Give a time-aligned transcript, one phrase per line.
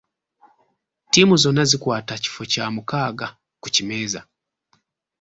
[1.11, 3.27] Tiimu zonna zikwata kifo kya mukaga
[3.61, 4.21] ku kimeeza.